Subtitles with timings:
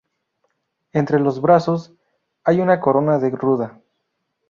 [0.93, 1.93] Entre los brazos
[2.43, 3.79] hay una corona de ruda.